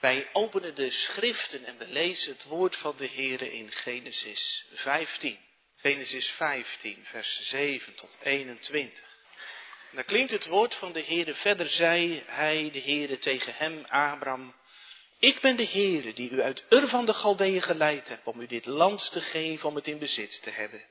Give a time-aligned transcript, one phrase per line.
[0.00, 5.38] Wij openen de schriften en we lezen het woord van de Heere in Genesis 15.
[5.76, 9.16] Genesis 15, vers 7 tot 21.
[9.90, 11.34] En daar klinkt het woord van de Heere.
[11.34, 14.54] Verder zei hij, de Heere, tegen hem, Abram,
[15.18, 18.46] ik ben de Heere die u uit Ur van de Galdeeën geleid heb om u
[18.46, 20.84] dit land te geven om het in bezit te hebben.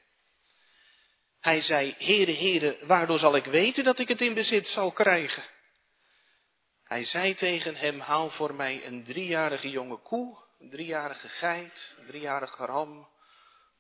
[1.40, 5.44] Hij zei, Heere, Heere, waardoor zal ik weten dat ik het in bezit zal krijgen?
[6.88, 12.06] Hij zei tegen hem, haal voor mij een driejarige jonge koe, een driejarige geit, een
[12.06, 13.10] driejarige ram,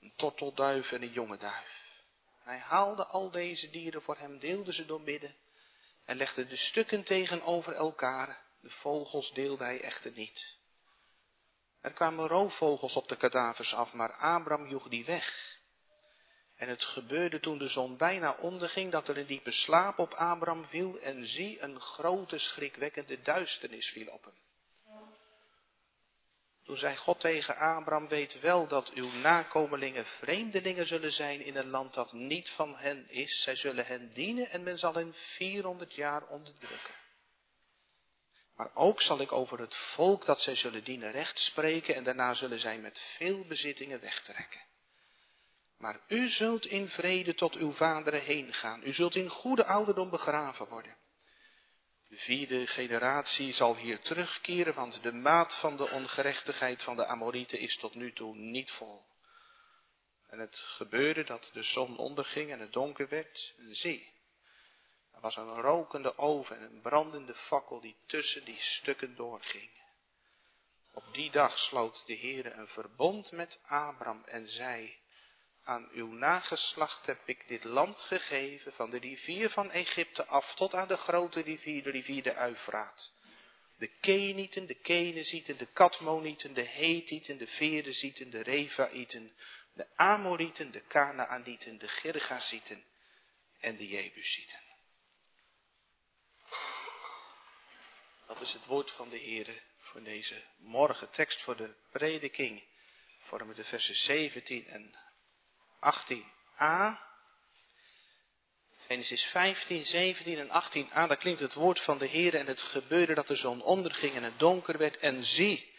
[0.01, 2.03] een tortelduif en een jonge duif.
[2.43, 5.35] Hij haalde al deze dieren voor hem, deelde ze door midden
[6.05, 8.45] en legde de stukken tegenover elkaar.
[8.61, 10.59] De vogels deelde hij echter niet.
[11.81, 15.56] Er kwamen roofvogels op de kadavers af, maar Abram joeg die weg.
[16.57, 20.65] En het gebeurde toen de zon bijna onderging dat er een diepe slaap op Abram
[20.65, 24.33] viel en zie een grote schrikwekkende duisternis viel op hem.
[26.63, 31.69] Toen zei God tegen Abram, weet wel dat uw nakomelingen vreemdelingen zullen zijn in een
[31.69, 33.41] land dat niet van hen is.
[33.41, 36.93] Zij zullen hen dienen en men zal hen 400 jaar onderdrukken.
[38.55, 42.33] Maar ook zal ik over het volk dat zij zullen dienen recht spreken en daarna
[42.33, 44.61] zullen zij met veel bezittingen wegtrekken.
[45.77, 48.83] Maar u zult in vrede tot uw vaderen heen gaan.
[48.83, 50.97] U zult in goede ouderdom begraven worden.
[52.07, 57.59] De vierde generatie zal hier terugkeren, want de maat van de ongerechtigheid van de Amorieten
[57.59, 59.05] is tot nu toe niet vol.
[60.27, 63.55] En het gebeurde dat de zon onderging en het donker werd.
[63.57, 64.13] En zie,
[65.13, 69.69] er was een rokende oven en een brandende fakkel die tussen die stukken doorging.
[70.93, 74.97] Op die dag sloot de Heere een verbond met Abram en zei,
[75.67, 80.73] aan uw nageslacht heb ik dit land gegeven, van de rivier van Egypte af tot
[80.73, 83.13] aan de grote rivier, de rivier de Uifraat.
[83.77, 89.35] De Kenieten, de Kenezieten, de Katmonieten, de Hethieten, de Verezieten, de Refaïten,
[89.73, 92.83] de Amorieten, de Kanaanieten, de Girgazieten
[93.59, 94.59] en de Jebusieten.
[98.27, 101.09] Dat is het woord van de Heere voor deze morgen.
[101.09, 102.63] Tekst voor de prediking
[103.19, 104.95] vormen de versen 17 en
[105.79, 107.05] 18a.
[108.87, 113.13] Genesis 15, 17 en 18a, daar klinkt het woord van de Heer en het gebeurde
[113.13, 114.97] dat de zon onderging en het donker werd.
[114.97, 115.73] En zie,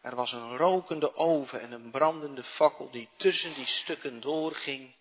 [0.00, 4.94] er was een rokende oven en een brandende fakkel die tussen die stukken doorging.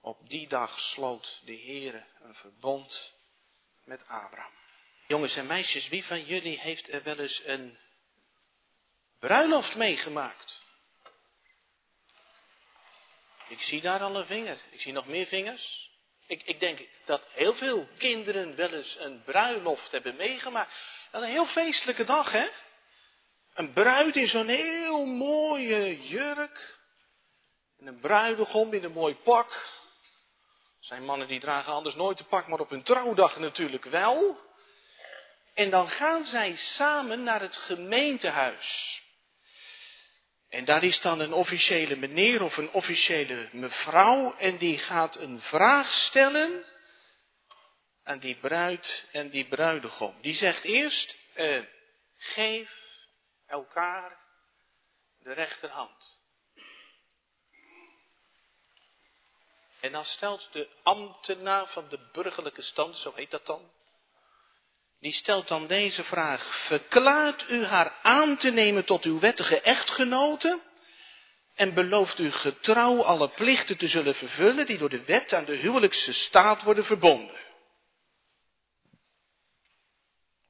[0.00, 3.14] Op die dag sloot de Heer een verbond
[3.84, 4.52] met Abraham.
[5.06, 7.78] Jongens en meisjes, wie van jullie heeft er wel eens een
[9.18, 10.61] bruiloft meegemaakt?
[13.52, 14.58] Ik zie daar al een vinger.
[14.70, 15.90] Ik zie nog meer vingers.
[16.26, 20.70] Ik, ik denk dat heel veel kinderen wel eens een bruiloft hebben meegemaakt.
[21.10, 22.46] Dat een heel feestelijke dag, hè?
[23.54, 26.78] Een bruid in zo'n heel mooie jurk.
[27.78, 29.80] En een bruidegom in een mooi pak.
[30.80, 34.38] Zijn mannen die dragen anders nooit een pak, maar op hun trouwdag natuurlijk wel.
[35.54, 39.00] En dan gaan zij samen naar het gemeentehuis.
[40.52, 45.40] En daar is dan een officiële meneer of een officiële mevrouw en die gaat een
[45.40, 46.64] vraag stellen
[48.02, 50.20] aan die bruid en die bruidegom.
[50.20, 51.62] Die zegt eerst, eh,
[52.16, 52.72] geef
[53.46, 54.18] elkaar
[55.18, 56.22] de rechterhand.
[59.80, 63.72] En dan stelt de ambtenaar van de burgerlijke stand, zo heet dat dan,
[65.02, 66.56] die stelt dan deze vraag.
[66.56, 70.60] Verklaart u haar aan te nemen tot uw wettige echtgenote?
[71.54, 75.54] En belooft u getrouw alle plichten te zullen vervullen die door de wet aan de
[75.54, 77.36] huwelijkse staat worden verbonden?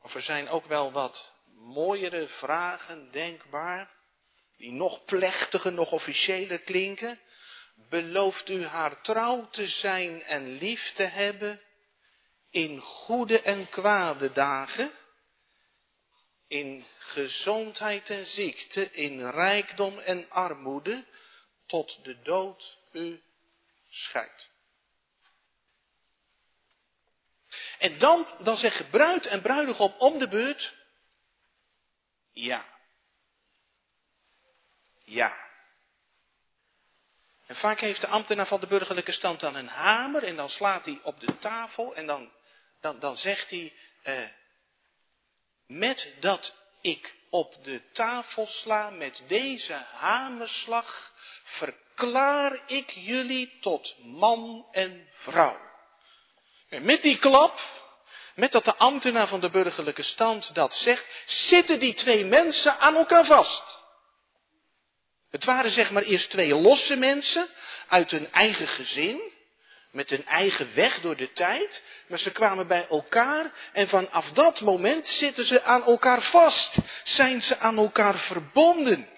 [0.02, 3.90] Of er zijn ook wel wat mooiere vragen denkbaar,
[4.56, 7.20] die nog plechtiger, nog officiëler klinken.
[7.88, 11.60] Belooft u haar trouw te zijn en lief te hebben
[12.52, 14.92] in goede en kwade dagen,
[16.46, 21.04] in gezondheid en ziekte, in rijkdom en armoede,
[21.66, 23.22] tot de dood u
[23.90, 24.50] scheidt.
[27.78, 30.74] En dan, dan zeggen bruid en bruidegom om de beurt,
[32.32, 32.66] ja.
[35.04, 35.50] Ja.
[37.46, 40.84] En vaak heeft de ambtenaar van de burgerlijke stand dan een hamer en dan slaat
[40.84, 42.32] hij op de tafel en dan
[42.82, 44.24] dan, dan zegt hij, eh,
[45.66, 51.12] met dat ik op de tafel sla met deze hamerslag,
[51.44, 55.60] verklaar ik jullie tot man en vrouw.
[56.68, 57.60] En met die klap,
[58.34, 62.96] met dat de ambtenaar van de burgerlijke stand dat zegt, zitten die twee mensen aan
[62.96, 63.82] elkaar vast.
[65.30, 67.48] Het waren zeg maar eerst twee losse mensen
[67.88, 69.31] uit hun eigen gezin,
[69.92, 74.60] met hun eigen weg door de tijd, maar ze kwamen bij elkaar en vanaf dat
[74.60, 79.08] moment zitten ze aan elkaar vast, zijn ze aan elkaar verbonden.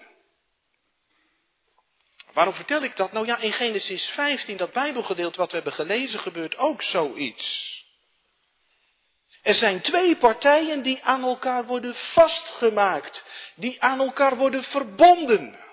[2.33, 3.11] Waarom vertel ik dat?
[3.11, 7.73] Nou ja, in Genesis 15, dat Bijbelgedeelte wat we hebben gelezen, gebeurt ook zoiets.
[9.41, 13.23] Er zijn twee partijen die aan elkaar worden vastgemaakt,
[13.55, 15.64] die aan elkaar worden verbonden.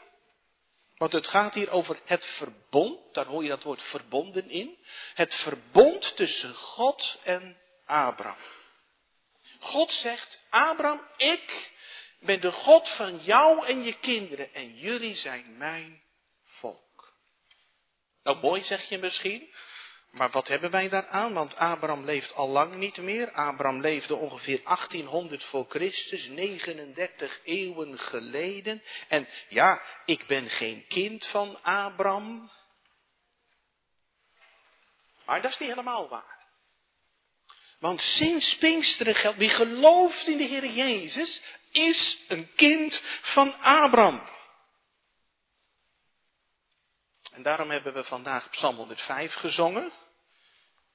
[1.03, 4.79] Want het gaat hier over het verbond, daar hoor je dat woord verbonden in.
[5.15, 8.37] Het verbond tussen God en Abraham.
[9.59, 11.71] God zegt, Abraham, ik
[12.21, 16.03] ben de God van jou en je kinderen en jullie zijn mijn
[16.45, 17.15] volk.
[18.23, 19.55] Nou, mooi zeg je misschien,
[20.13, 21.33] maar wat hebben wij daaraan?
[21.33, 23.31] Want Abraham leeft al lang niet meer.
[23.31, 28.83] Abraham leefde ongeveer 1800 voor Christus, 39 eeuwen geleden.
[29.09, 32.51] En ja, ik ben geen kind van Abraham.
[35.25, 36.41] Maar dat is niet helemaal waar.
[37.79, 44.23] Want sinds Pinksteren geldt, wie gelooft in de Heer Jezus, is een kind van Abraham.
[47.33, 49.93] En daarom hebben we vandaag Psalm 105 gezongen.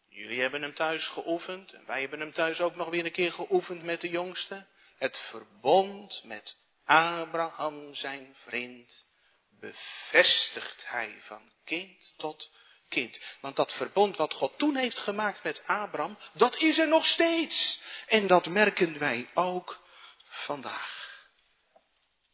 [0.10, 3.32] Jullie hebben hem thuis geoefend en wij hebben hem thuis ook nog weer een keer
[3.32, 4.66] geoefend met de jongste.
[4.98, 9.06] Het verbond met Abraham zijn vriend
[9.50, 12.52] bevestigt hij van kind tot
[12.90, 13.20] kind.
[13.42, 17.82] Want dat verbond wat God toen heeft gemaakt met Abraham, dat is er nog steeds.
[18.08, 19.82] En dat merken wij ook
[20.24, 21.26] vandaag.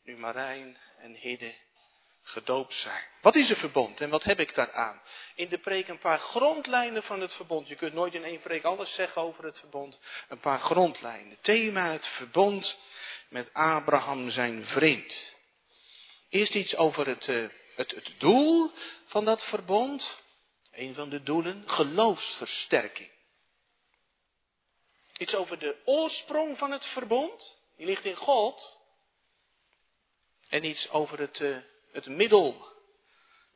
[0.04, 1.56] Nu Marijn en Hidde
[2.24, 3.04] gedoopt zijn.
[3.22, 5.02] Wat is een verbond en wat heb ik daaraan?
[5.36, 7.68] In de preek een paar grondlijnen van het verbond.
[7.68, 10.00] Je kunt nooit in één preek alles zeggen over het verbond.
[10.28, 11.38] Een paar grondlijnen.
[11.42, 12.80] Thema het verbond
[13.30, 15.36] met Abraham zijn vriend.
[16.30, 18.72] Eerst iets over het, uh, het, het doel
[19.06, 20.22] van dat verbond.
[20.72, 23.12] Een van de doelen, geloofsversterking.
[25.18, 27.60] Iets over de oorsprong van het verbond.
[27.78, 28.80] Die ligt in God.
[30.50, 31.58] En iets over het, uh,
[31.94, 32.72] het middel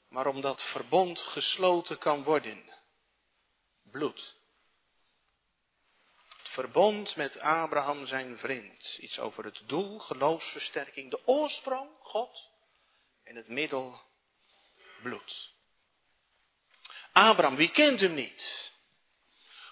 [0.10, 2.64] waarom dat verbond gesloten kan worden.
[3.84, 4.36] Bloed.
[6.38, 8.98] Het verbond met Abraham zijn vriend.
[9.00, 12.50] Iets over het doel, geloofsversterking, de oorsprong, God.
[13.24, 14.02] En het middel,
[15.02, 15.54] bloed.
[17.12, 18.74] Abraham, wie kent hem niet?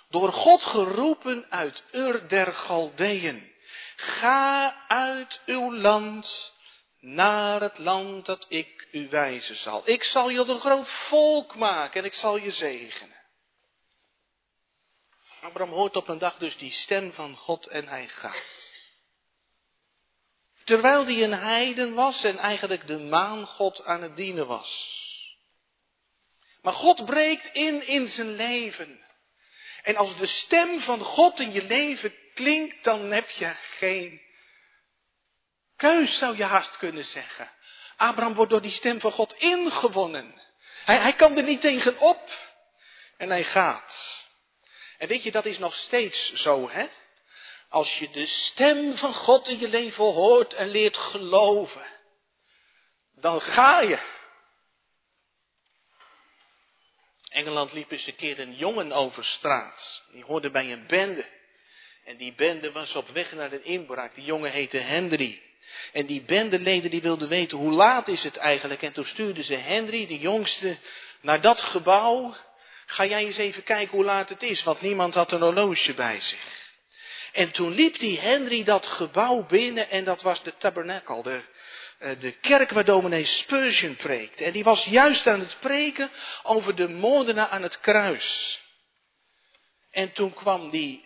[0.09, 3.53] Door God geroepen uit Ur der Galdeën.
[3.95, 6.54] Ga uit uw land
[7.05, 9.81] naar het land dat ik u wijzen zal.
[9.89, 13.23] Ik zal je tot een groot volk maken en ik zal je zegenen.
[15.41, 18.73] Abraham hoort op een dag dus die stem van God en hij gaat.
[20.63, 25.03] Terwijl hij een heiden was en eigenlijk de maan God aan het dienen was.
[26.61, 29.03] Maar God breekt in in zijn leven.
[29.83, 34.24] En als de stem van God in je leven klinkt, dan heb je geen
[35.85, 37.51] Keus zou je haast kunnen zeggen.
[37.95, 40.41] Abraham wordt door die stem van God ingewonnen.
[40.85, 42.53] Hij, hij kan er niet tegen op.
[43.17, 43.95] En hij gaat.
[44.97, 46.87] En weet je, dat is nog steeds zo, hè?
[47.69, 51.85] Als je de stem van God in je leven hoort en leert geloven,
[53.11, 53.99] dan ga je.
[57.29, 60.03] Engeland liep eens een keer een jongen over straat.
[60.11, 61.25] Die hoorde bij een bende.
[62.03, 64.15] En die bende was op weg naar een inbraak.
[64.15, 65.44] Die jongen heette Henry.
[65.95, 68.81] En die bendeleden die wilden weten hoe laat is het eigenlijk.
[68.81, 70.77] En toen stuurden ze Henry, de jongste,
[71.21, 72.35] naar dat gebouw.
[72.85, 76.19] Ga jij eens even kijken hoe laat het is, want niemand had een horloge bij
[76.19, 76.73] zich.
[77.31, 81.41] En toen liep die Henry dat gebouw binnen en dat was de tabernacle, de,
[81.97, 84.43] eh, de kerk waar dominee Spurgeon preekte.
[84.43, 86.09] En die was juist aan het preken
[86.43, 88.59] over de moordenaar aan het kruis.
[89.91, 91.04] En toen kwam die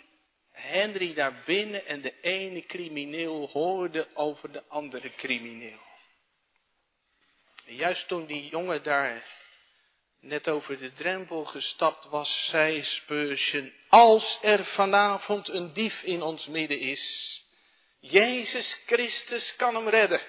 [0.59, 5.81] Henry daar binnen en de ene crimineel hoorde over de andere crimineel.
[7.65, 9.37] En juist toen die jongen daar
[10.19, 16.47] net over de drempel gestapt was, zei Spurgeon, als er vanavond een dief in ons
[16.47, 17.43] midden is,
[17.99, 20.21] Jezus Christus kan hem redden.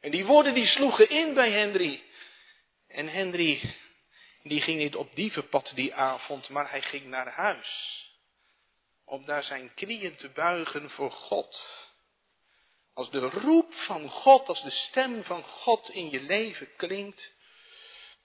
[0.00, 2.02] En die woorden die sloegen in bij Henry.
[2.88, 3.74] En Henry,
[4.42, 8.04] die ging niet op dievenpad die avond, maar hij ging naar huis
[9.06, 11.62] om daar zijn knieën te buigen voor God.
[12.94, 17.34] Als de roep van God, als de stem van God in je leven klinkt,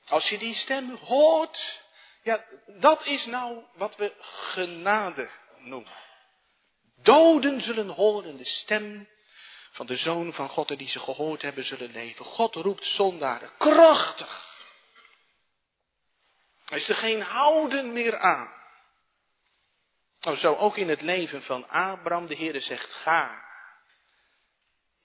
[0.07, 1.83] als je die stem hoort,
[2.21, 5.99] ja, dat is nou wat we genade noemen.
[6.95, 9.09] Doden zullen horen de stem
[9.71, 12.25] van de Zoon van God en die ze gehoord hebben zullen leven.
[12.25, 14.49] God roept zondaren krachtig.
[16.65, 18.60] Er is er geen houden meer aan.
[20.21, 22.27] Nou, zo ook in het leven van Abraham.
[22.27, 23.49] De Heer zegt ga.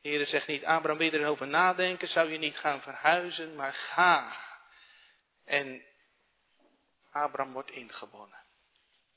[0.01, 2.09] De Heer zegt niet, Abraham, wil je erover nadenken?
[2.09, 3.55] Zou je niet gaan verhuizen?
[3.55, 4.37] Maar ga.
[5.45, 5.85] En
[7.11, 8.45] Abraham wordt ingewonnen.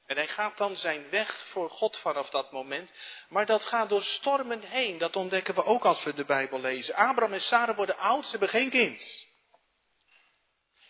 [0.06, 2.91] En hij gaat dan zijn weg voor God vanaf dat moment.
[3.29, 4.98] Maar dat gaat door stormen heen.
[4.98, 6.96] Dat ontdekken we ook als we de Bijbel lezen.
[6.96, 9.27] Abraham en Sarah worden oud, ze hebben geen kind.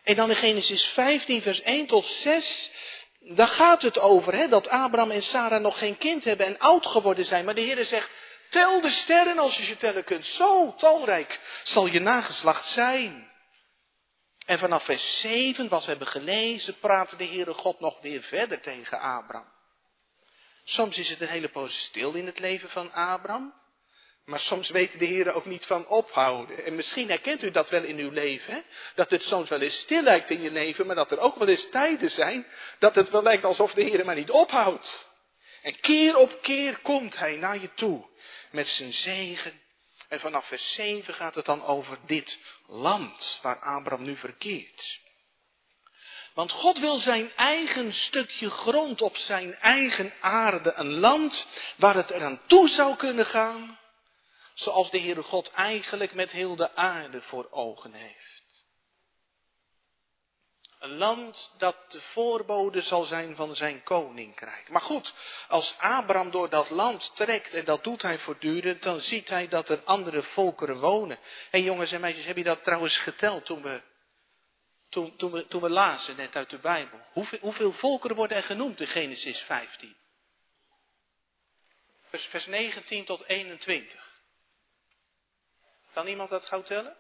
[0.04, 2.72] En dan in Genesis 15, vers 1 tot 6.
[3.20, 6.86] Daar gaat het over, hè, dat Abraham en Sarah nog geen kind hebben en oud
[6.86, 7.46] geworden zijn.
[7.46, 8.12] Maar de Heer zegt,
[8.50, 10.26] tel de sterren als je ze tellen kunt.
[10.26, 13.32] Zo talrijk zal je nageslacht zijn.
[14.46, 18.62] En vanaf vers 7, wat we hebben gelezen, praat de Heere God nog weer verder
[18.62, 19.52] tegen Abraham.
[20.64, 23.59] Soms is het een hele poos stil in het leven van Abraham.
[24.30, 26.64] Maar soms weet de Heer ook niet van ophouden.
[26.64, 28.54] En misschien herkent u dat wel in uw leven.
[28.54, 28.60] Hè?
[28.96, 30.86] Dat het soms wel eens stil lijkt in je leven.
[30.86, 32.48] Maar dat er ook wel eens tijden zijn.
[32.80, 35.08] Dat het wel lijkt alsof de Heer maar niet ophoudt.
[35.62, 38.10] En keer op keer komt Hij naar je toe.
[38.52, 39.62] Met zijn zegen
[40.10, 45.00] en vanaf vers 7 gaat het dan over dit land waar Abraham nu verkeert.
[46.34, 52.10] Want God wil zijn eigen stukje grond op zijn eigen aarde, een land waar het
[52.10, 53.79] eraan toe zou kunnen gaan,
[54.60, 58.38] zoals de Heere God eigenlijk met heel de aarde voor ogen heeft.
[60.80, 64.70] Een land dat de voorbode zal zijn van zijn koninkrijk.
[64.70, 65.14] Maar goed,
[65.48, 69.70] als Abraham door dat land trekt, en dat doet hij voortdurend, dan ziet hij dat
[69.70, 71.20] er andere volkeren wonen.
[71.52, 73.82] En jongens en meisjes, heb je dat trouwens geteld toen we,
[74.90, 77.00] toen, toen we, toen we lazen net uit de Bijbel?
[77.12, 79.96] Hoeveel, hoeveel volkeren worden er genoemd in Genesis 15?
[82.02, 84.19] Vers, vers 19 tot 21.
[85.94, 86.98] Kan iemand dat gauw tellen?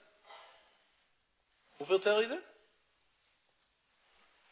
[1.77, 2.43] Hoeveel tel je er?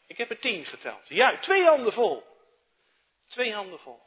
[0.06, 1.08] Ik heb er tien geteld.
[1.08, 2.26] Ja, twee handen vol.
[3.26, 4.00] Twee handen vol.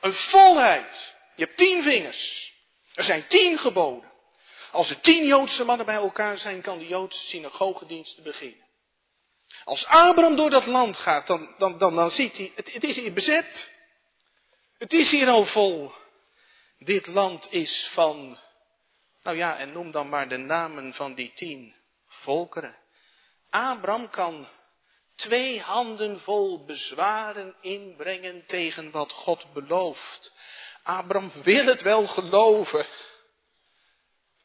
[0.00, 1.16] Een volheid.
[1.34, 2.52] Je hebt tien vingers.
[2.94, 4.12] Er zijn tien geboden.
[4.72, 8.66] Als er tien Joodse mannen bij elkaar zijn, kan de Joodse synagogedienst beginnen.
[9.64, 12.96] Als Abraham door dat land gaat, dan, dan, dan, dan ziet hij, het, het is
[12.96, 13.70] hier bezet.
[14.78, 15.92] Het is hier al vol.
[16.78, 18.38] Dit land is van,
[19.22, 21.74] nou ja, en noem dan maar de namen van die tien
[22.06, 22.76] volkeren.
[23.50, 24.48] Abraham kan
[25.14, 30.32] twee handen vol bezwaren inbrengen tegen wat God belooft.
[30.82, 32.86] Abraham wil het wel geloven.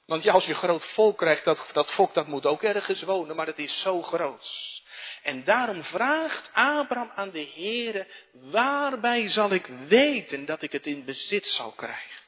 [0.06, 3.02] Want ja, als je een groot volk krijgt, dat, dat volk dat moet ook ergens
[3.02, 4.82] wonen, maar het is zo groot.
[5.24, 11.06] En daarom vraagt Abraham aan de Heere, waarbij zal ik weten dat ik het in
[11.06, 12.23] bezit zal krijgen?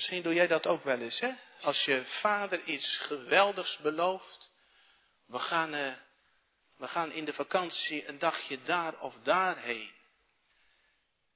[0.00, 1.32] Misschien doe jij dat ook wel eens, hè?
[1.60, 4.52] Als je vader iets geweldigs belooft.
[5.26, 5.94] We gaan, uh,
[6.76, 9.92] we gaan in de vakantie een dagje daar of daarheen.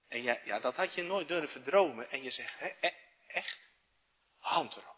[0.08, 2.10] En ja, ja, dat had je nooit durven dromen.
[2.10, 2.90] En je zegt, hè, e,
[3.26, 3.70] echt?
[4.38, 4.96] Hand erop.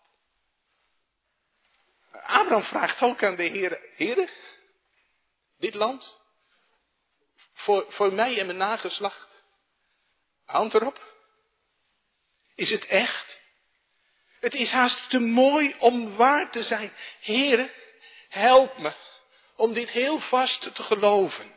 [2.11, 4.31] Abraham vraagt ook aan de Heer, Heer,
[5.59, 6.21] dit land,
[7.53, 9.43] voor, voor mij en mijn nageslacht,
[10.45, 11.15] hand erop.
[12.55, 13.45] Is het echt?
[14.41, 16.93] Het is haast te mooi om waar te zijn.
[17.21, 17.73] Heere,
[18.29, 18.95] help me
[19.57, 21.55] om dit heel vast te geloven.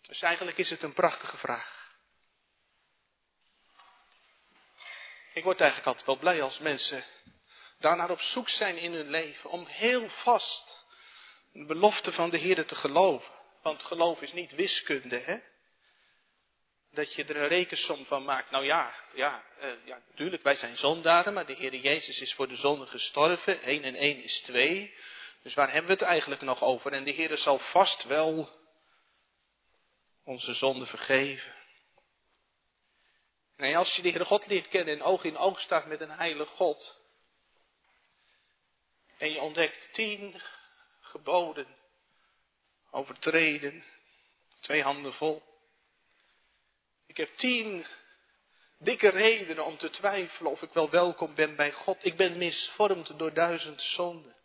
[0.00, 1.94] Dus eigenlijk is het een prachtige vraag.
[5.34, 7.04] Ik word eigenlijk altijd wel blij als mensen
[7.78, 9.50] daarnaar op zoek zijn in hun leven.
[9.50, 10.86] Om heel vast
[11.52, 13.32] de belofte van de Heer te geloven.
[13.62, 15.38] Want geloof is niet wiskunde, hè?
[16.96, 18.50] Dat je er een rekensom van maakt.
[18.50, 22.48] Nou ja, ja, uh, ja, natuurlijk, wij zijn zondaren, maar de Heer Jezus is voor
[22.48, 23.62] de zonde gestorven.
[23.62, 24.94] 1 en 1 is 2.
[25.42, 26.92] Dus waar hebben we het eigenlijk nog over?
[26.92, 28.48] En de Heer zal vast wel
[30.24, 31.54] onze zonde vergeven.
[33.56, 36.10] En als je de Heer God leert kennen en oog in oog staat met een
[36.10, 37.00] heilige God.
[39.18, 40.42] En je ontdekt tien
[41.00, 41.66] geboden
[42.90, 43.84] overtreden,
[44.60, 45.55] twee handen vol.
[47.16, 47.86] Ik heb tien
[48.78, 52.04] dikke redenen om te twijfelen of ik wel welkom ben bij God.
[52.04, 54.36] Ik ben misvormd door duizend zonden.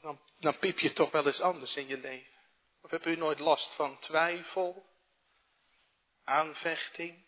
[0.00, 2.32] Dan, dan piep je toch wel eens anders in je leven.
[2.82, 4.86] Of heb u nooit last van twijfel,
[6.24, 7.24] aanvechting?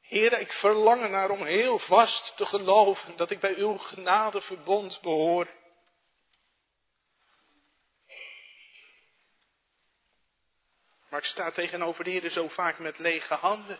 [0.00, 5.48] Heer, ik verlang ernaar om heel vast te geloven dat ik bij uw genadeverbond behoor.
[11.10, 13.78] Maar ik sta tegenover de Heer zo vaak met lege handen.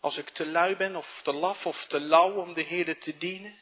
[0.00, 3.18] Als ik te lui ben of te laf of te lauw om de Heer te
[3.18, 3.58] dienen.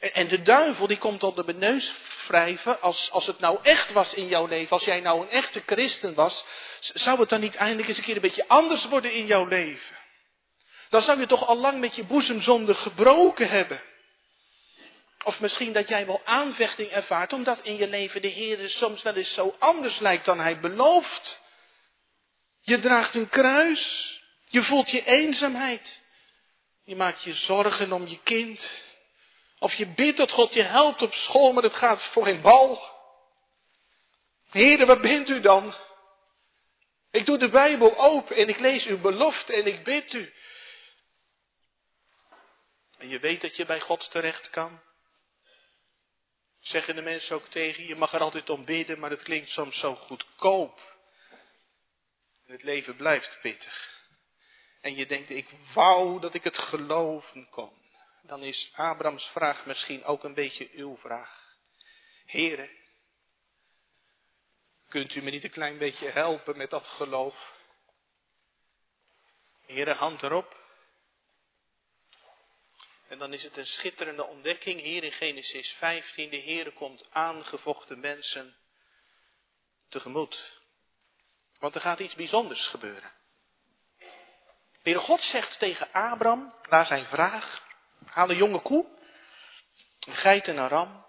[0.00, 1.94] En de duivel die komt op de neus
[2.26, 4.70] wrijven als, als het nou echt was in jouw leven.
[4.70, 6.44] Als jij nou een echte christen was.
[6.80, 9.96] Zou het dan niet eindelijk eens een keer een beetje anders worden in jouw leven?
[10.88, 13.82] Dan zou je toch al lang met je boezemzonde gebroken hebben.
[15.24, 19.14] Of misschien dat jij wel aanvechting ervaart omdat in je leven de Heer soms wel
[19.14, 21.48] eens zo anders lijkt dan hij belooft.
[22.60, 24.14] Je draagt een kruis.
[24.44, 26.00] Je voelt je eenzaamheid.
[26.84, 28.70] Je maakt je zorgen om je kind.
[29.58, 32.98] Of je bidt dat God je helpt op school, maar het gaat voor geen bal.
[34.50, 35.74] Heren, waar bent u dan?
[37.10, 40.32] Ik doe de Bijbel open en ik lees uw belofte en ik bid u.
[42.98, 44.80] En je weet dat je bij God terecht kan.
[46.60, 49.50] Zeggen de mensen ook tegen je, je mag er altijd om bidden, maar het klinkt
[49.50, 50.99] soms zo goedkoop.
[52.50, 54.00] Het leven blijft pittig.
[54.80, 57.72] En je denkt, ik wou dat ik het geloven kon.
[58.22, 61.56] Dan is Abrahams vraag misschien ook een beetje uw vraag.
[62.24, 62.70] Heren,
[64.88, 67.58] kunt u me niet een klein beetje helpen met dat geloof?
[69.66, 70.58] Heren, hand erop.
[73.08, 76.30] En dan is het een schitterende ontdekking hier in Genesis 15.
[76.30, 78.56] De Heere komt aangevochten mensen
[79.88, 80.59] tegemoet.
[81.60, 83.12] Want er gaat iets bijzonders gebeuren.
[84.82, 87.62] De God zegt tegen Abraham, na zijn vraag,
[88.06, 88.86] haal een jonge koe,
[90.00, 91.06] een geit en een ram,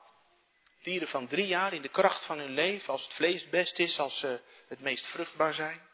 [0.81, 3.99] dieren van drie jaar in de kracht van hun leven, als het vlees best is,
[3.99, 5.89] als ze het meest vruchtbaar zijn.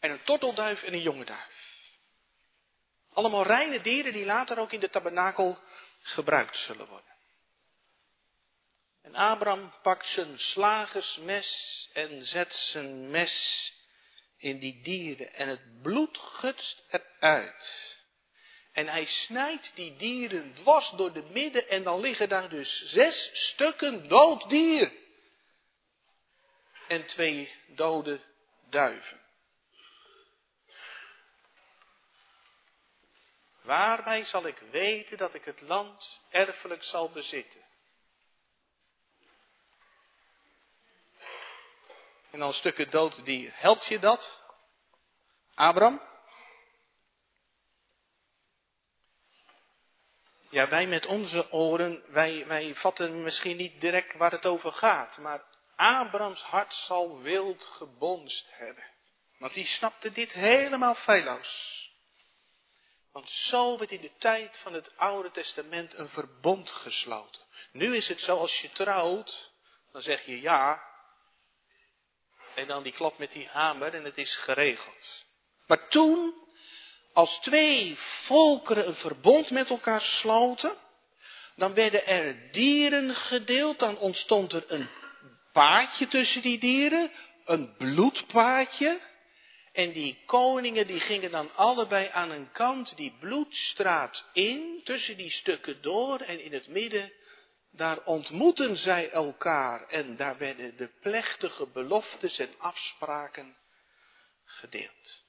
[0.00, 1.74] En een tortelduif en een jonge duif.
[3.12, 5.58] Allemaal reine dieren die later ook in de tabernakel
[6.00, 7.15] gebruikt zullen worden.
[9.06, 13.72] En Abraham pakt zijn slagersmes en zet zijn mes
[14.36, 17.96] in die dieren en het bloed gutst eruit.
[18.72, 23.30] En hij snijdt die dieren dwars door de midden en dan liggen daar dus zes
[23.32, 24.92] stukken dood dier.
[26.88, 28.20] En twee dode
[28.70, 29.20] duiven.
[33.62, 37.65] Waarbij zal ik weten dat ik het land erfelijk zal bezitten?
[42.36, 43.52] En dan stukken dood dier.
[43.54, 44.42] Helpt je dat?
[45.54, 46.02] Abraham?
[50.50, 55.18] Ja, wij met onze oren, wij, wij vatten misschien niet direct waar het over gaat.
[55.18, 55.44] Maar
[55.76, 58.84] Abrahams hart zal wild gebonst hebben.
[59.38, 61.90] Want die snapte dit helemaal feilloos.
[63.12, 67.42] Want zo werd in de tijd van het Oude Testament een verbond gesloten.
[67.72, 69.52] Nu is het zo, als je trouwt,
[69.92, 70.94] dan zeg je ja.
[72.56, 75.26] En dan die klap met die hamer en het is geregeld.
[75.66, 76.34] Maar toen,
[77.12, 80.76] als twee volkeren een verbond met elkaar sloten,
[81.56, 84.88] dan werden er dieren gedeeld, dan ontstond er een
[85.52, 87.10] paadje tussen die dieren,
[87.44, 89.00] een bloedpaadje.
[89.72, 95.30] En die koningen die gingen dan allebei aan een kant die bloedstraat in, tussen die
[95.30, 97.12] stukken door en in het midden,
[97.76, 103.56] daar ontmoeten zij elkaar en daar werden de plechtige beloftes en afspraken
[104.44, 105.24] gedeeld.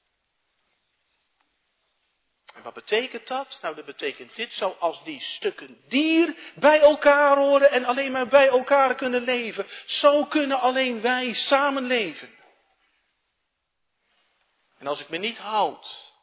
[2.54, 3.58] En wat betekent dat?
[3.62, 8.48] Nou, dat betekent dit, zoals die stukken dier bij elkaar horen en alleen maar bij
[8.48, 12.36] elkaar kunnen leven, zo kunnen alleen wij samen leven.
[14.78, 16.14] En als ik me niet houd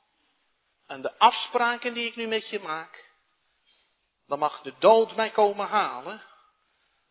[0.86, 3.05] aan de afspraken die ik nu met je maak,
[4.28, 6.22] dan mag de dood mij komen halen.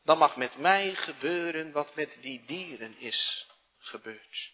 [0.02, 3.46] Dan mag met mij gebeuren wat met die dieren is
[3.78, 4.52] gebeurd.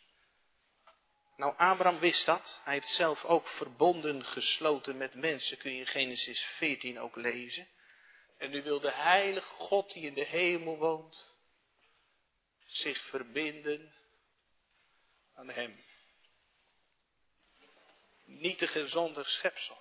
[1.37, 2.61] Nou, Abraham wist dat.
[2.65, 7.69] Hij heeft zelf ook verbonden gesloten met mensen, kun je Genesis 14 ook lezen.
[8.39, 11.37] En nu wil de heilige God die in de hemel woont,
[12.67, 13.95] zich verbinden
[15.35, 15.85] aan hem
[18.39, 19.80] nietige zonder schepsel.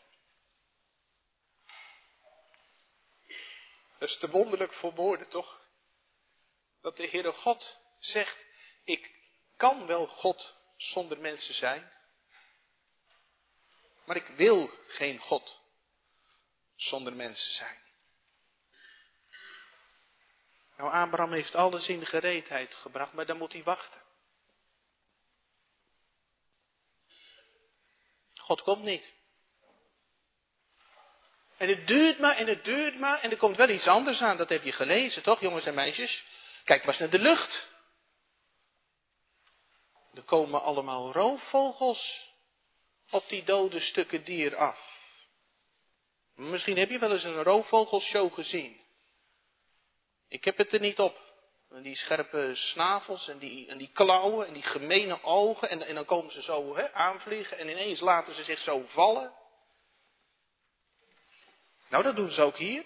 [3.99, 5.67] Dat is te wonderlijk voor woorden, toch?
[6.81, 8.45] Dat de Heere God zegt,
[8.83, 9.11] ik
[9.57, 11.91] kan wel God zonder mensen zijn,
[14.05, 15.61] maar ik wil geen God
[16.75, 17.77] zonder mensen zijn.
[20.77, 24.01] Nou, Abraham heeft alles in gereedheid gebracht, maar dan moet hij wachten.
[28.35, 29.13] God komt niet.
[31.59, 34.37] En het duurt maar en het duurt maar en er komt wel iets anders aan.
[34.37, 36.23] Dat heb je gelezen, toch, jongens en meisjes?
[36.63, 37.67] Kijk maar eens naar de lucht.
[40.13, 42.33] Er komen allemaal roofvogels
[43.09, 44.99] op die dode stukken dier af.
[46.35, 48.81] Misschien heb je wel eens een roofvogelshow gezien.
[50.27, 51.27] Ik heb het er niet op.
[51.69, 55.69] En die scherpe snavels en die, en die klauwen en die gemene ogen.
[55.69, 59.33] En, en dan komen ze zo hè, aanvliegen en ineens laten ze zich zo vallen.
[61.89, 62.83] Nou, dat doen ze ook hier.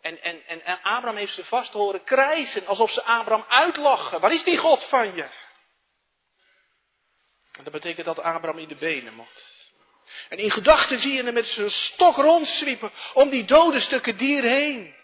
[0.00, 4.20] En, en, en Abraham heeft ze vast horen krijsen, alsof ze Abraham uitlachen.
[4.20, 5.22] Waar is die God van je?
[7.52, 9.52] En dat betekent dat Abraham in de benen moet.
[10.28, 14.42] En in gedachten zie je hem met zijn stok rondzwiepen om die dode stukken dier
[14.42, 14.94] heen.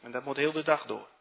[0.00, 1.15] En dat moet heel de dag door.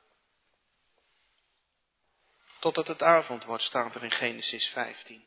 [2.65, 5.25] Totdat het avond wordt, staat er in Genesis 15.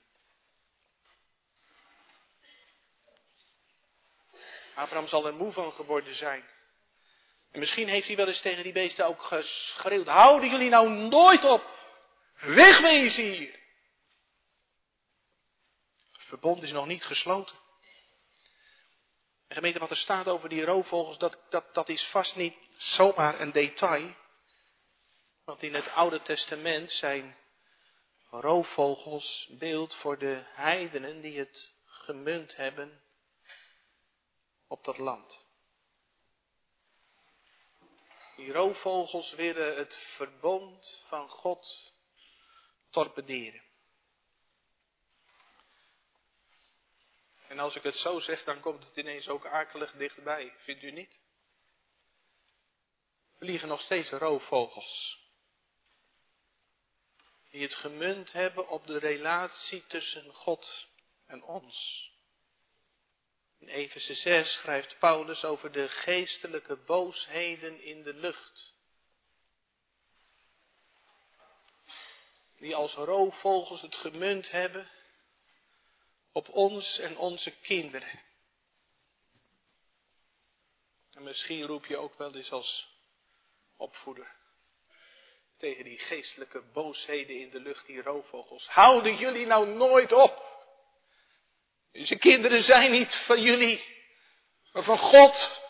[4.74, 6.44] Abraham zal er moe van geworden zijn.
[7.50, 11.44] En misschien heeft hij wel eens tegen die beesten ook geschreeuwd: Houden jullie nou nooit
[11.44, 11.64] op?
[12.40, 13.58] Wegwezen hier!
[16.12, 17.56] Het verbond is nog niet gesloten.
[19.48, 23.40] En gemeente, wat er staat over die roofvogels, dat, dat, dat is vast niet zomaar
[23.40, 24.14] een detail.
[25.48, 27.36] Want in het Oude Testament zijn
[28.30, 33.02] roofvogels beeld voor de heidenen die het gemunt hebben
[34.66, 35.46] op dat land.
[38.36, 41.94] Die roofvogels willen het verbond van God
[42.90, 43.62] torpederen.
[47.48, 50.90] En als ik het zo zeg, dan komt het ineens ook akelig dichtbij, vindt u
[50.90, 51.20] niet?
[53.38, 55.26] vliegen nog steeds roofvogels.
[57.58, 60.86] Die het gemunt hebben op de relatie tussen God
[61.26, 62.10] en ons.
[63.58, 68.76] In Efeze 6 schrijft Paulus over de geestelijke boosheden in de lucht.
[72.56, 74.90] Die als roofvogels het gemunt hebben
[76.32, 78.22] op ons en onze kinderen.
[81.12, 82.88] En misschien roep je ook wel eens als
[83.76, 84.37] opvoeder
[85.58, 88.68] tegen die geestelijke boosheden in de lucht, die roofvogels.
[88.68, 90.46] Houden jullie nou nooit op?
[91.92, 93.84] Deze kinderen zijn niet van jullie,
[94.72, 95.66] maar van God.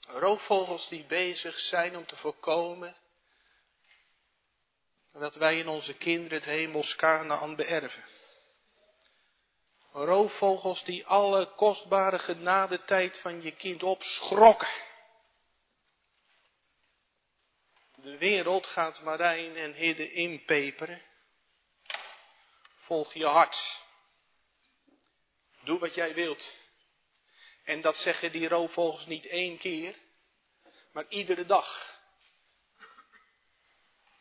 [0.00, 2.96] Roofvogels die bezig zijn om te voorkomen
[5.12, 8.04] dat wij in onze kinderen het hemels Kanaan beërven.
[9.92, 14.68] Roofvogels die alle kostbare genadetijd van je kind opschrokken.
[18.02, 21.02] De wereld gaat Marijn en Hidde inpeperen.
[22.74, 23.84] Volg je hart.
[25.60, 26.54] Doe wat jij wilt.
[27.64, 29.98] En dat zeggen die roofvogels niet één keer,
[30.92, 32.00] maar iedere dag.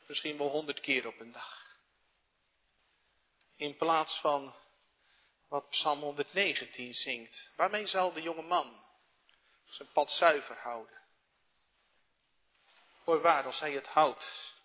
[0.06, 1.78] Misschien wel honderd keer op een dag.
[3.56, 4.56] In plaats van
[5.48, 7.54] wat Psalm 119 zingt.
[7.56, 8.86] Waarmee zal de jonge man
[9.65, 11.00] zijn pad zuiver houden?
[13.03, 14.55] Voorwaar, als hij het houdt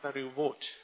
[0.00, 0.82] naar uw woord.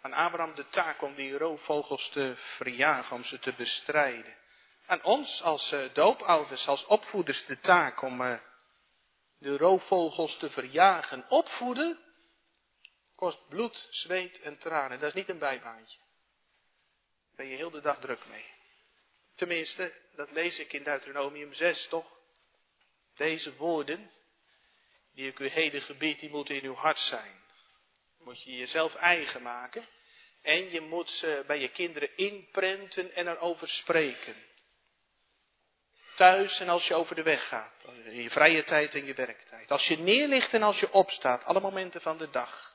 [0.00, 4.36] Aan Abraham de taak om die roofvogels te verjagen, om ze te bestrijden.
[4.86, 8.38] Aan ons als uh, doopouders, als opvoeders de taak om uh,
[9.38, 11.24] de roofvogels te verjagen.
[11.28, 11.98] Opvoeden
[13.14, 14.98] kost bloed, zweet en tranen.
[14.98, 15.98] Dat is niet een bijbaantje.
[15.98, 18.59] Daar ben je heel de dag druk mee.
[19.40, 22.20] Tenminste, dat lees ik in Deuteronomium 6, toch?
[23.16, 24.10] Deze woorden,
[25.14, 27.40] die ik u heden gebied, die moeten in uw hart zijn.
[28.18, 29.86] Moet je jezelf eigen maken.
[30.42, 34.36] En je moet ze bij je kinderen inprenten en erover spreken.
[36.14, 37.86] Thuis en als je over de weg gaat.
[38.04, 39.70] In je vrije tijd en je werktijd.
[39.70, 41.44] Als je neerligt en als je opstaat.
[41.44, 42.69] Alle momenten van de dag.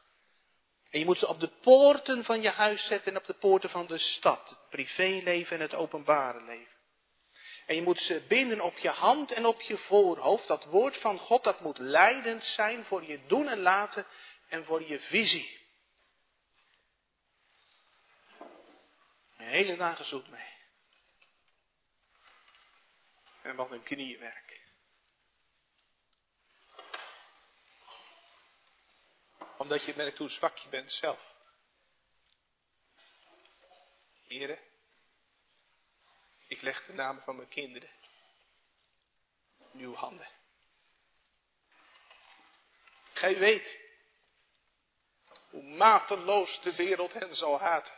[0.89, 3.69] En je moet ze op de poorten van je huis zetten en op de poorten
[3.69, 4.49] van de stad.
[4.49, 6.73] Het privéleven en het openbare leven.
[7.65, 10.47] En je moet ze binden op je hand en op je voorhoofd.
[10.47, 14.05] Dat woord van God, dat moet leidend zijn voor je doen en laten
[14.47, 15.63] en voor je visie.
[19.37, 20.53] Een hele dagen zoet mee.
[23.41, 24.64] En wat een kniewerk.
[29.57, 31.33] Omdat je merkt hoe zwak je bent zelf.
[34.23, 34.59] Heren,
[36.47, 37.89] ik leg de namen van mijn kinderen
[39.71, 40.27] in uw handen.
[43.13, 43.79] Gij weet
[45.49, 47.93] hoe mateloos de wereld hen zal haten.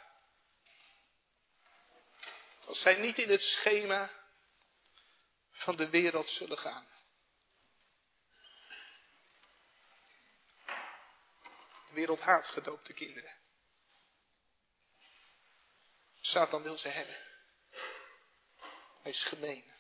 [2.66, 4.10] Als zij niet in het schema
[5.52, 6.88] van de wereld zullen gaan.
[11.98, 13.38] De wereld haat gedoopte kinderen.
[16.20, 17.18] Satan wil ze hebben.
[19.02, 19.74] Hij is gemeen.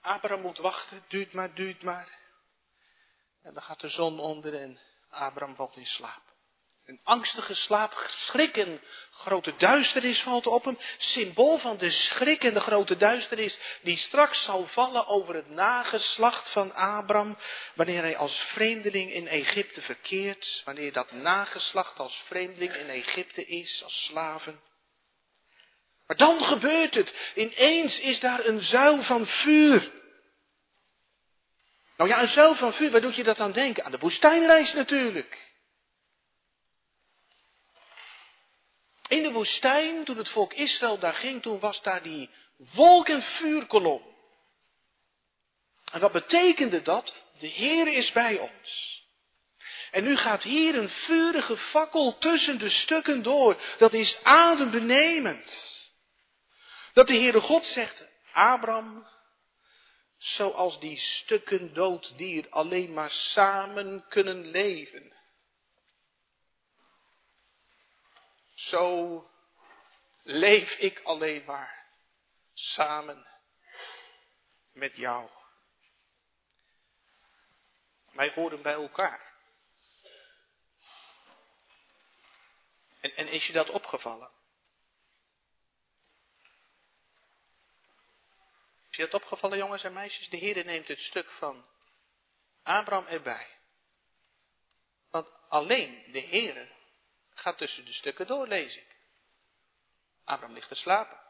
[0.00, 2.18] Abraham moet wachten, duurt maar, duurt maar.
[3.42, 6.31] En dan gaat de zon onder en Abraham valt in slaap.
[6.86, 10.78] Een angstige slaap, schrik en grote duisternis valt op hem.
[10.98, 16.48] Symbool van de schrik en de grote duisternis die straks zal vallen over het nageslacht
[16.48, 17.36] van Abraham.
[17.74, 20.62] Wanneer hij als vreemdeling in Egypte verkeert.
[20.64, 24.60] Wanneer dat nageslacht als vreemdeling in Egypte is, als slaven.
[26.06, 27.14] Maar dan gebeurt het.
[27.34, 29.90] Ineens is daar een zuil van vuur.
[31.96, 33.84] Nou ja, een zuil van vuur, waar doet je dat aan denken?
[33.84, 35.51] Aan de woestijnreis natuurlijk.
[39.12, 43.22] In de woestijn, toen het volk Israël daar ging, toen was daar die wolk- en
[43.22, 44.02] vuurkolom.
[45.92, 47.14] En wat betekende dat?
[47.38, 49.00] De Heer is bij ons.
[49.90, 53.56] En nu gaat hier een vurige fakkel tussen de stukken door.
[53.78, 55.76] Dat is adembenemend.
[56.92, 59.06] Dat de Heere God zegt, Abraham,
[60.18, 65.12] zoals die stukken dood dier alleen maar samen kunnen leven.
[68.62, 69.30] Zo
[70.22, 71.86] leef ik alleen maar
[72.52, 73.26] samen
[74.72, 75.30] met jou.
[78.12, 79.32] Wij horen bij elkaar.
[83.00, 84.30] En, en is je dat opgevallen?
[88.90, 90.28] Is je dat opgevallen, jongens en meisjes?
[90.28, 91.66] De Heer neemt het stuk van
[92.62, 93.58] Abraham erbij.
[95.10, 96.80] Want alleen de Heer
[97.42, 98.96] gaat tussen de stukken door, lees ik.
[100.24, 101.20] Abraham ligt te slapen.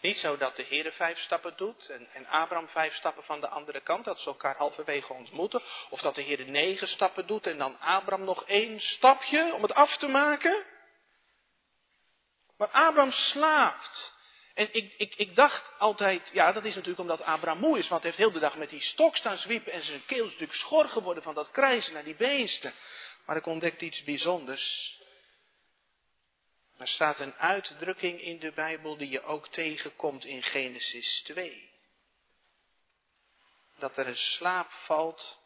[0.00, 3.48] Niet zo dat de Heer vijf stappen doet en, en Abraham vijf stappen van de
[3.48, 5.62] andere kant, dat ze elkaar halverwege ontmoeten.
[5.90, 9.74] Of dat de Heer negen stappen doet en dan Abraham nog één stapje om het
[9.74, 10.64] af te maken.
[12.56, 14.12] Maar Abraham slaapt.
[14.54, 18.02] En ik, ik, ik dacht altijd, ja, dat is natuurlijk omdat Abraham moe is, want
[18.02, 20.58] hij heeft heel de dag met die stok staan zwiepen en zijn keel is natuurlijk
[20.58, 22.72] schor geworden van dat krijzen naar die beesten.
[23.24, 24.96] Maar ik ontdekte iets bijzonders.
[26.76, 31.70] Er staat een uitdrukking in de Bijbel die je ook tegenkomt in Genesis 2.
[33.76, 35.38] Dat er een slaap valt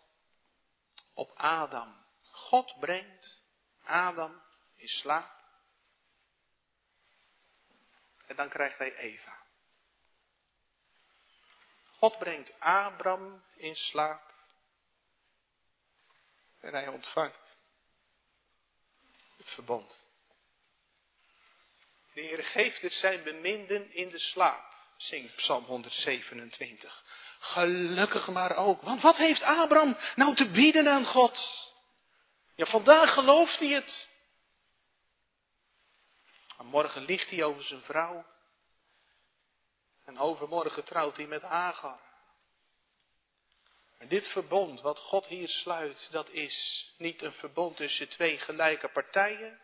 [1.15, 2.05] op Adam.
[2.31, 3.45] God brengt
[3.83, 4.43] Adam
[4.75, 5.35] in slaap.
[8.27, 9.45] En dan krijgt hij Eva.
[11.99, 14.35] God brengt Abram in slaap.
[16.61, 17.56] En hij ontvangt
[19.51, 20.09] verbond.
[22.13, 27.05] De Heer geeft het zijn beminden in de slaap, zingt Psalm 127.
[27.39, 31.75] Gelukkig maar ook, want wat heeft Abraham nou te bieden aan God?
[32.55, 34.09] Ja, vandaag gelooft hij het.
[36.57, 38.27] Maar morgen ligt hij over zijn vrouw.
[40.05, 42.06] En overmorgen trouwt hij met Agar.
[43.99, 48.89] En dit verbond wat God hier sluit, dat is niet een verbond tussen twee gelijke
[48.89, 49.61] partijen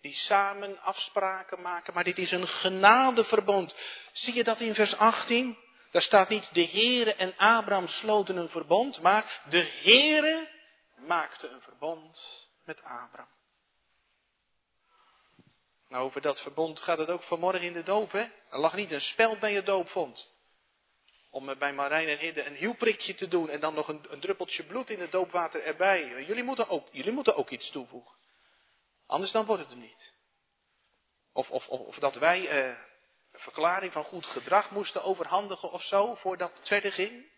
[0.00, 3.74] die samen afspraken maken, maar dit is een genadeverbond.
[4.12, 5.58] Zie je dat in vers 18?
[5.90, 10.48] Daar staat niet de Heere en Abraham sloten een verbond, maar de Heere
[10.96, 13.36] maakte een verbond met Abraham.
[15.88, 18.26] Nou, over dat verbond gaat het ook vanmorgen in de doop, hè?
[18.50, 20.36] Er lag niet een speld bij je doopvond.
[21.38, 24.64] Om bij Marijn en Hidde een hielprikje te doen en dan nog een, een, druppeltje
[24.64, 26.24] bloed in het doopwater erbij.
[26.24, 28.16] Jullie moeten ook, jullie moeten ook iets toevoegen.
[29.06, 30.14] Anders dan wordt het er niet.
[31.32, 32.78] Of, of, of, dat wij eh,
[33.32, 37.32] een verklaring van goed gedrag moesten overhandigen of zo, voordat het verder ging.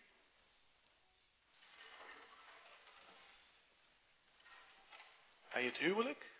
[5.53, 6.31] Bij het huwelijk,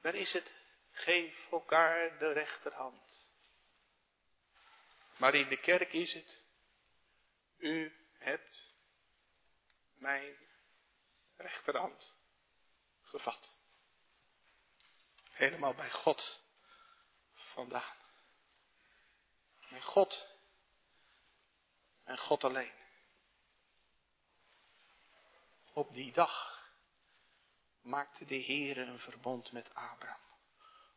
[0.00, 0.52] daar is het
[0.90, 3.36] Geef elkaar de rechterhand.
[5.18, 6.44] Maar in de kerk is het,
[7.56, 8.74] u hebt
[9.94, 10.36] mijn
[11.36, 12.16] rechterhand
[13.02, 13.56] gevat.
[15.30, 16.42] Helemaal bij God
[17.32, 17.96] vandaan.
[19.68, 20.28] Mijn God
[22.04, 22.76] en God alleen.
[25.72, 26.66] Op die dag
[27.80, 30.20] maakte de Heer een verbond met Abraham.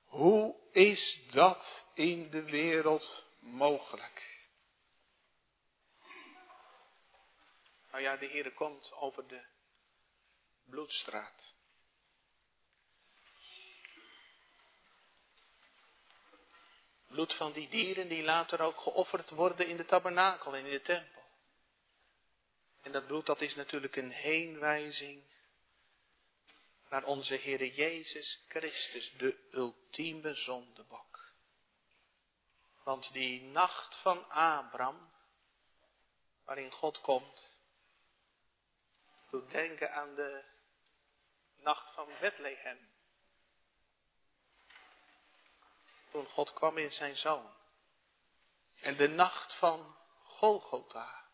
[0.05, 4.49] Hoe is dat in de wereld mogelijk?
[7.91, 9.41] Nou ja, de Heere komt over de
[10.63, 11.53] bloedstraat.
[17.07, 20.81] Bloed van die dieren die later ook geofferd worden in de tabernakel en in de
[20.81, 21.21] tempel.
[22.81, 25.23] En dat bloed dat is natuurlijk een heenwijzing
[26.89, 31.10] naar onze Heer Jezus Christus, de ultieme zondebok.
[32.83, 35.11] Want die nacht van Abraham,
[36.43, 37.57] waarin God komt,
[39.29, 40.43] doet denken aan de
[41.55, 42.89] nacht van Bethlehem.
[46.11, 47.53] Toen God kwam in zijn zoon.
[48.81, 51.25] En de nacht van Golgotha.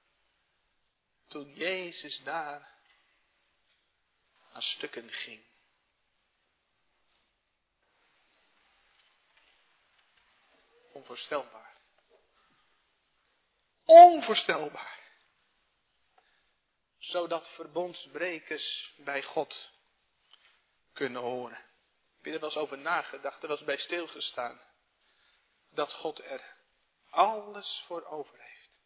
[1.28, 2.76] Toen Jezus daar
[4.52, 5.46] aan stukken ging.
[10.98, 11.78] Onvoorstelbaar.
[13.86, 15.00] Onvoorstelbaar.
[16.98, 19.74] Zodat verbondsbrekers bij God
[20.94, 21.58] kunnen horen.
[22.16, 23.42] Heb je er wel eens over nagedacht?
[23.42, 24.62] Er was bij stilgestaan.
[25.70, 26.56] Dat God er
[27.10, 28.80] alles voor over heeft.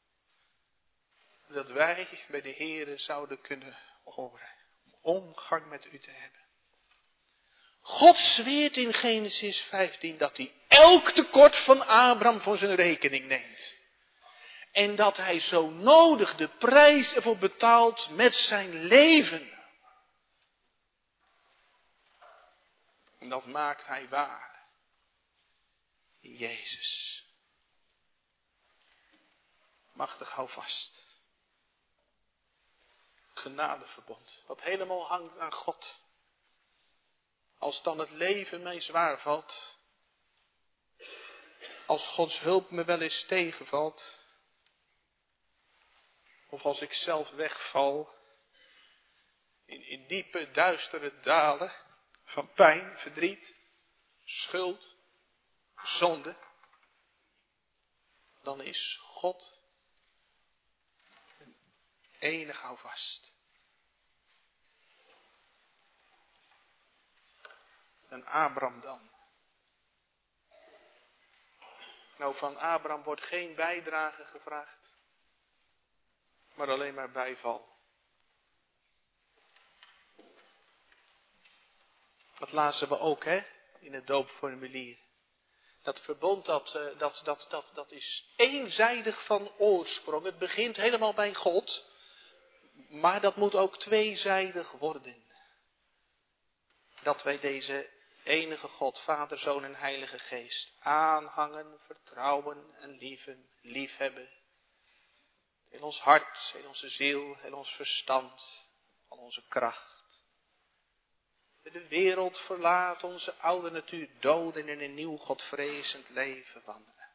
[1.48, 4.54] Dat wij bij de Here zouden kunnen horen.
[4.84, 6.42] Om omgang met u te hebben.
[7.82, 13.76] God zweert in Genesis 15 dat hij elk tekort van Abraham voor zijn rekening neemt.
[14.72, 19.60] En dat hij zo nodig de prijs ervoor betaalt met zijn leven.
[23.20, 24.66] En dat maakt hij waar.
[26.20, 27.24] In Jezus.
[29.94, 31.26] Machtig hou vast.
[33.34, 34.44] Genadeverbond.
[34.48, 36.02] Wat helemaal hangt aan God.
[37.62, 39.78] Als dan het leven mij zwaar valt.
[41.86, 44.20] Als Gods hulp me wel eens tegenvalt.
[46.50, 48.16] Of als ik zelf wegval.
[49.66, 51.76] In, in diepe, duistere dalen
[52.24, 53.60] van pijn, verdriet,
[54.24, 54.96] schuld,
[55.84, 56.36] zonde.
[58.42, 59.62] Dan is God
[61.40, 61.56] een
[62.20, 63.40] enig houvast.
[68.12, 69.10] En Abraham dan.
[72.18, 74.96] Nou, van Abraham wordt geen bijdrage gevraagd,
[76.54, 77.70] maar alleen maar bijval.
[82.40, 83.44] Dat lazen we ook, hè,
[83.80, 84.98] in het doopformulier.
[85.82, 90.26] Dat verbond, dat, eh, dat, dat, dat, dat is eenzijdig van oorsprong.
[90.26, 91.86] Het begint helemaal bij God,
[92.90, 95.24] maar dat moet ook tweezijdig worden.
[97.04, 104.30] Dat wij deze enige God, Vader, Zoon en Heilige Geest, aanhangen, vertrouwen en lieven, liefhebben.
[105.70, 108.70] In ons hart, in onze ziel, in ons verstand,
[109.08, 110.24] al onze kracht.
[111.62, 117.10] De wereld verlaat onze oude natuur doden en in een nieuw Godvrezend leven wandelen.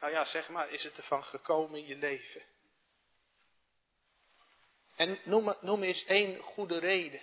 [0.00, 2.42] Nou ja, zeg maar, is het ervan gekomen in je leven?
[4.96, 7.22] En noem, noem eens één goede reden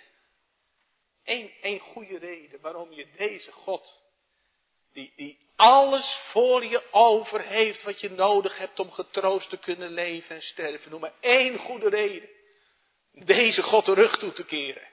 [1.28, 4.02] Eén, één goede reden waarom je deze God,
[4.92, 9.90] die, die alles voor je over heeft wat je nodig hebt om getroost te kunnen
[9.90, 10.90] leven en sterven.
[10.90, 12.28] Noem maar één goede reden.
[13.12, 14.88] Deze God de rug toe te keren.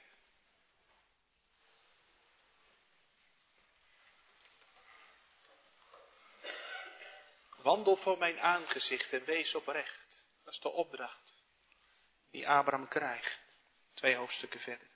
[7.58, 10.28] Wandel voor mijn aangezicht en wees oprecht.
[10.43, 11.43] Dat is de opdracht
[12.32, 13.39] die Abraham krijgt.
[13.93, 14.93] Twee hoofdstukken verder.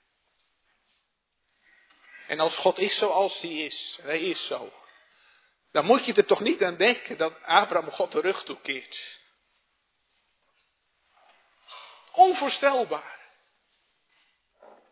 [2.30, 4.72] En als God is zoals hij is, hij is zo,
[5.72, 9.20] dan moet je er toch niet aan denken dat Abraham God de rug toekeert.
[12.12, 13.18] Onvoorstelbaar.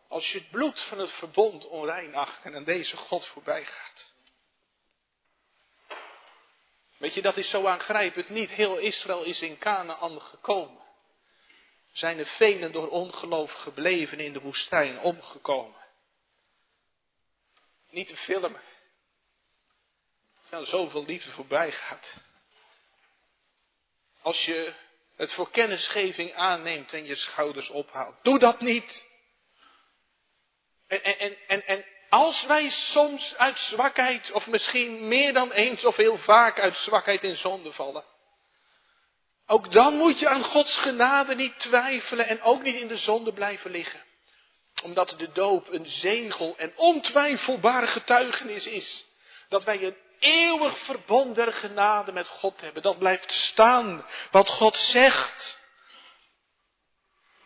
[0.07, 4.13] Als je het bloed van het verbond onrein acht en aan deze God voorbij gaat.
[6.97, 8.29] Weet je, dat is zo aangrijpend.
[8.29, 10.83] Niet heel Israël is in Canaan gekomen.
[11.91, 15.87] Zijn er velen door ongeloof gebleven in de woestijn omgekomen.
[17.89, 18.61] Niet te filmen.
[20.61, 22.13] Zoveel liefde voorbij gaat.
[24.21, 24.73] Als je
[25.15, 28.15] het voor kennisgeving aanneemt en je schouders ophaalt.
[28.21, 29.07] Doe dat niet.
[30.87, 35.95] En, en, en, en als wij soms uit zwakheid, of misschien meer dan eens of
[35.95, 38.03] heel vaak uit zwakheid in zonde vallen.
[39.45, 43.33] Ook dan moet je aan Gods genade niet twijfelen en ook niet in de zonde
[43.33, 44.07] blijven liggen
[44.81, 49.05] omdat de doop een zegel en ontwijfelbare getuigenis is.
[49.49, 52.81] Dat wij een eeuwig verbond der genade met God hebben.
[52.81, 55.57] Dat blijft staan wat God zegt.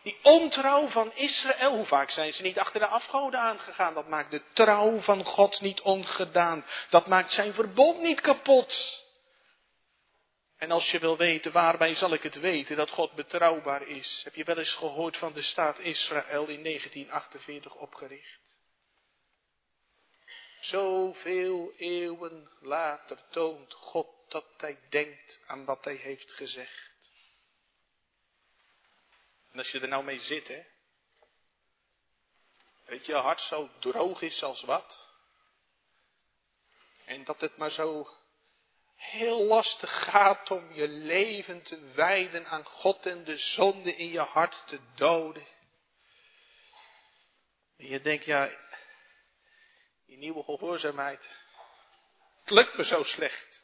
[0.02, 3.94] Die ontrouw van Israël, hoe vaak zijn ze niet achter de afgoden aangegaan?
[3.94, 6.64] Dat maakt de trouw van God niet ongedaan.
[6.90, 9.02] Dat maakt zijn verbond niet kapot.
[10.64, 14.20] En als je wil weten, waarbij zal ik het weten dat God betrouwbaar is?
[14.24, 18.60] Heb je wel eens gehoord van de staat Israël in 1948 opgericht?
[20.60, 27.10] Zoveel eeuwen later toont God dat hij denkt aan wat hij heeft gezegd.
[29.50, 30.62] En als je er nou mee zit, hè.
[32.86, 35.08] Je, je hart zo droog is als wat.
[37.04, 38.08] En dat het maar zo
[39.10, 44.20] heel lastig gaat om je leven te wijden aan God en de zonde in je
[44.20, 45.46] hart te doden.
[47.76, 48.50] En je denkt, ja,
[50.06, 51.28] die nieuwe gehoorzaamheid,
[52.40, 53.62] het lukt me zo slecht.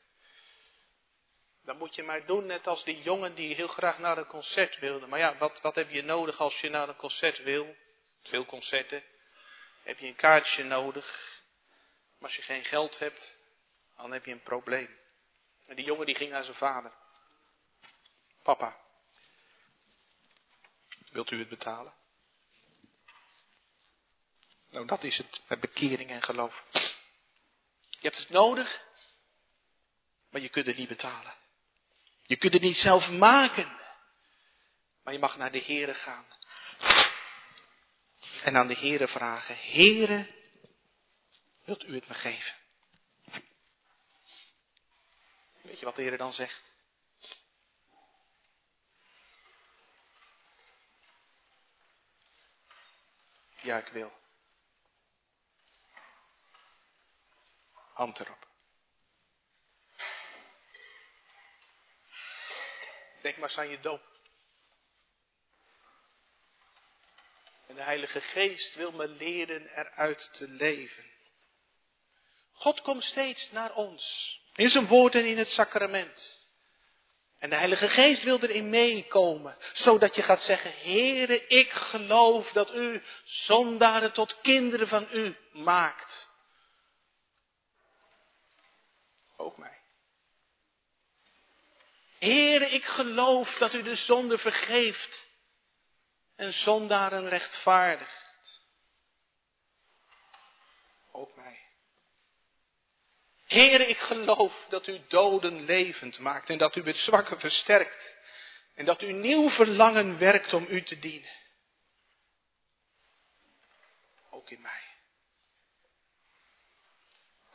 [1.65, 4.79] Dan moet je maar doen net als die jongen die heel graag naar een concert
[4.79, 5.07] wilde.
[5.07, 7.77] Maar ja, wat, wat heb je nodig als je naar een concert wil?
[8.23, 9.05] Veel concerten.
[9.83, 11.39] Heb je een kaartje nodig.
[12.19, 13.37] Maar als je geen geld hebt,
[13.97, 15.00] dan heb je een probleem.
[15.71, 16.93] En die jongen die ging naar zijn vader.
[18.43, 18.81] Papa,
[21.11, 21.95] wilt u het betalen?
[24.71, 26.65] Nou, dat is het met bekering en geloof.
[27.89, 28.87] Je hebt het nodig,
[30.31, 31.35] maar je kunt het niet betalen.
[32.23, 33.79] Je kunt het niet zelf maken.
[35.03, 36.27] Maar je mag naar de Here gaan.
[38.43, 39.57] En aan de Here vragen.
[39.57, 40.35] Here,
[41.65, 42.60] wilt u het me geven?
[45.71, 46.63] Weet je wat de Heer dan zegt?
[53.63, 54.13] Ja, ik wil.
[57.93, 58.49] Hand erop.
[63.23, 64.03] Denk maar eens aan je doop.
[67.67, 71.11] En de Heilige Geest wil me leren eruit te leven.
[72.51, 74.39] God komt steeds naar ons.
[74.61, 76.49] In zijn woord en in het sacrament.
[77.39, 82.75] En de Heilige Geest wil erin meekomen, zodat je gaat zeggen, Heere, ik geloof dat
[82.75, 86.29] u zondaren tot kinderen van u maakt.
[89.37, 89.79] Ook mij.
[92.19, 95.29] Heere, ik geloof dat u de zonde vergeeft
[96.37, 98.63] en zondaren rechtvaardigt.
[101.13, 101.70] Ook mij.
[103.51, 108.17] Heere, ik geloof dat u doden levend maakt en dat u het zwakke versterkt.
[108.75, 111.31] En dat u nieuw verlangen werkt om u te dienen.
[114.31, 114.83] Ook in mij.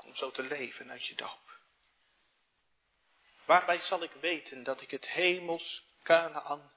[0.03, 1.59] Om zo te leven uit je doop.
[3.45, 6.71] Waarbij zal ik weten dat ik het hemels Canaan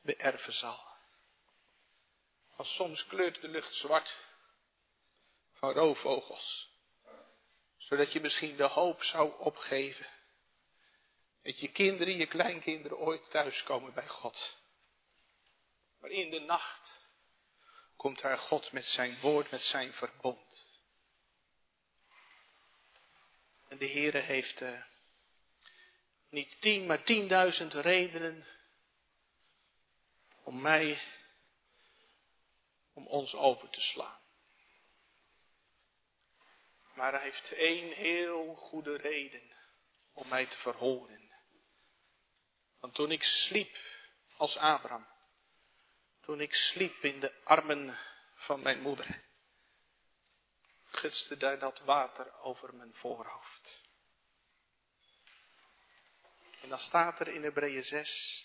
[0.00, 0.96] beërven zal.
[2.56, 4.16] Als soms kleurt de lucht zwart
[5.52, 6.76] van roofvogels
[7.88, 10.06] zodat je misschien de hoop zou opgeven.
[11.42, 14.58] Dat je kinderen, je kleinkinderen ooit thuiskomen bij God.
[16.00, 17.06] Maar in de nacht
[17.96, 20.82] komt daar God met zijn woord, met zijn verbond.
[23.68, 24.82] En de Heere heeft uh,
[26.28, 28.46] niet tien, maar tienduizend redenen
[30.42, 31.00] om mij,
[32.92, 34.17] om ons over te slaan.
[36.98, 39.42] Maar hij heeft één heel goede reden
[40.12, 41.30] om mij te verhoren.
[42.80, 43.76] Want toen ik sliep
[44.36, 45.06] als Abraham,
[46.20, 47.98] toen ik sliep in de armen
[48.34, 49.22] van mijn moeder,
[50.84, 53.82] gutste daar dat water over mijn voorhoofd.
[56.62, 58.44] En dan staat er in Hebreeën 6,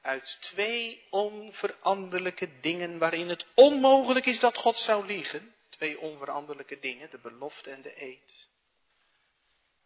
[0.00, 7.10] uit twee onveranderlijke dingen waarin het onmogelijk is dat God zou liegen, twee onveranderlijke dingen,
[7.10, 8.50] de belofte en de eed.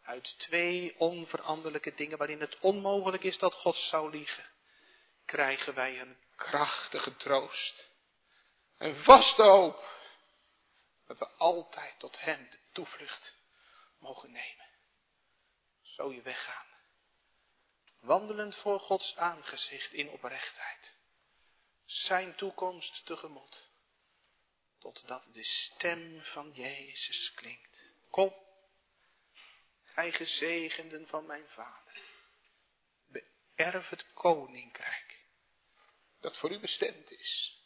[0.01, 4.43] Uit twee onveranderlijke dingen waarin het onmogelijk is dat God zou liegen,
[5.25, 7.89] krijgen wij een krachtige troost.
[8.77, 9.93] Een vaste hoop.
[11.07, 13.37] Dat we altijd tot Hem de toevlucht
[13.99, 14.65] mogen nemen.
[15.81, 16.67] Zo je weggaan.
[17.99, 20.95] Wandelend voor Gods aangezicht in oprechtheid.
[21.85, 23.73] Zijn toekomst tegemoet
[24.93, 27.93] totdat de stem van Jezus klinkt.
[28.09, 28.33] Kom,
[29.83, 32.01] gij gezegenden van mijn vader,
[33.05, 35.23] beërf het koninkrijk
[36.19, 37.59] dat voor u bestemd is,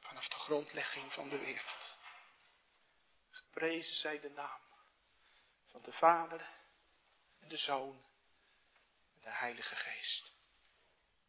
[0.00, 1.98] vanaf de grondlegging van de wereld.
[3.30, 4.60] Geprezen zij de naam
[5.66, 6.48] van de Vader
[7.40, 8.04] en de Zoon
[9.14, 10.32] en de Heilige Geest.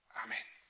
[0.07, 0.53] Amen.